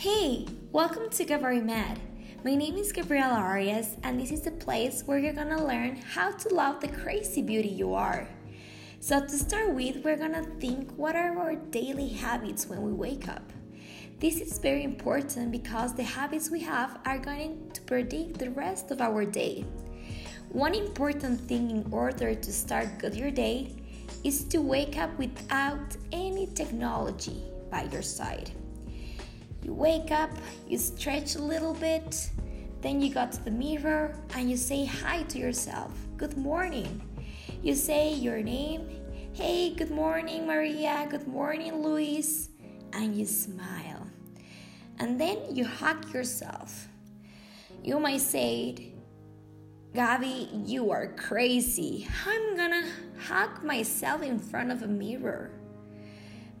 [0.00, 2.00] Hey, welcome to Gavari Med.
[2.42, 6.30] My name is Gabriela Arias, and this is the place where you're gonna learn how
[6.30, 8.26] to love the crazy beauty you are.
[9.00, 13.28] So, to start with, we're gonna think what are our daily habits when we wake
[13.28, 13.52] up.
[14.20, 18.90] This is very important because the habits we have are going to predict the rest
[18.90, 19.66] of our day.
[20.48, 23.76] One important thing in order to start good your day
[24.24, 28.50] is to wake up without any technology by your side.
[29.62, 30.30] You wake up,
[30.66, 32.30] you stretch a little bit,
[32.80, 35.92] then you go to the mirror and you say hi to yourself.
[36.16, 37.02] Good morning.
[37.62, 38.88] You say your name.
[39.34, 41.06] Hey, good morning, Maria.
[41.10, 42.48] Good morning, Luis.
[42.94, 44.06] And you smile.
[44.98, 46.88] And then you hug yourself.
[47.82, 48.94] You might say,
[49.94, 52.08] Gabi, you are crazy.
[52.26, 55.50] I'm gonna hug myself in front of a mirror.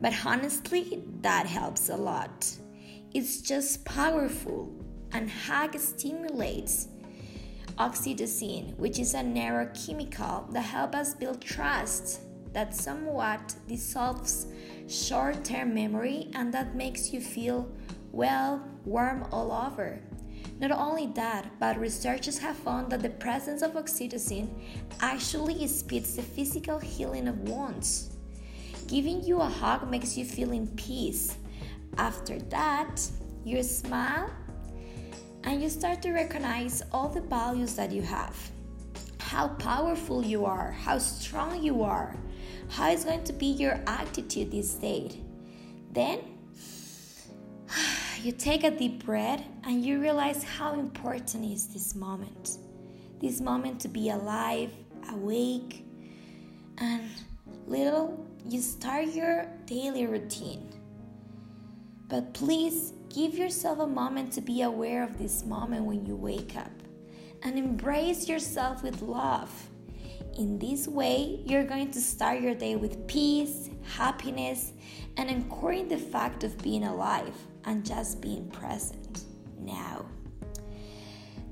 [0.00, 2.50] But honestly, that helps a lot.
[3.12, 4.72] It's just powerful,
[5.10, 6.86] and hug stimulates
[7.76, 12.20] oxytocin, which is a neurochemical that helps us build trust
[12.52, 14.46] that somewhat dissolves
[14.86, 17.68] short term memory and that makes you feel
[18.12, 20.00] well, warm all over.
[20.60, 24.48] Not only that, but researchers have found that the presence of oxytocin
[25.00, 28.10] actually speeds the physical healing of wounds.
[28.86, 31.36] Giving you a hug makes you feel in peace
[31.96, 33.00] after that,
[33.44, 34.30] you smile
[35.44, 38.36] and you start to recognize all the values that you have
[39.30, 42.16] how powerful you are, how strong you are,
[42.68, 45.08] how is going to be your attitude this day.
[45.92, 46.18] Then
[48.22, 52.58] you take a deep breath and you realize how important is this moment.
[53.20, 54.72] This moment to be alive,
[55.10, 55.84] awake,
[56.78, 57.08] and
[57.68, 60.79] little you start your daily routine.
[62.10, 66.56] But please give yourself a moment to be aware of this moment when you wake
[66.56, 66.72] up
[67.42, 69.50] and embrace yourself with love.
[70.36, 74.72] In this way, you're going to start your day with peace, happiness,
[75.16, 77.34] and anchoring the fact of being alive
[77.64, 79.24] and just being present
[79.58, 80.04] now.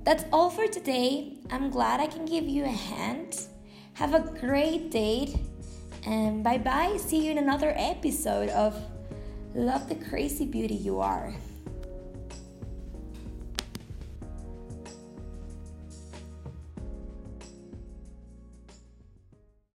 [0.02, 1.38] That's all for today.
[1.50, 3.40] I'm glad I can give you a hand.
[3.94, 5.40] Have a great day,
[6.04, 6.96] and bye bye.
[6.96, 8.80] See you in another episode of
[9.54, 11.34] Love the crazy beauty you are.